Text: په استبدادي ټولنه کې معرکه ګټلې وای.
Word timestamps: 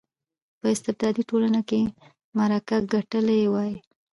په 0.59 0.67
استبدادي 0.73 1.23
ټولنه 1.29 1.61
کې 1.69 1.81
معرکه 2.35 2.77
ګټلې 2.93 3.39
وای. 3.53 3.73